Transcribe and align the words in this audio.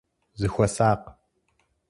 Зыхуэсакъ! 0.39 1.03